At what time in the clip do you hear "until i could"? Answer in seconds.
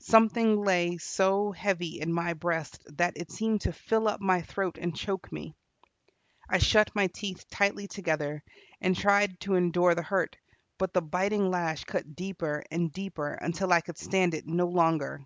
13.34-13.96